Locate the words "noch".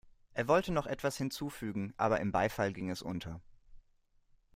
0.71-0.87